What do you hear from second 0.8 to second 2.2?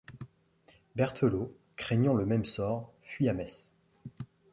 Berthelot, craignant